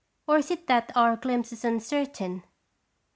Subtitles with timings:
[0.25, 2.41] Or is it that our glimpse is uncertain?"